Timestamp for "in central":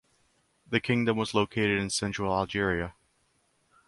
1.79-2.33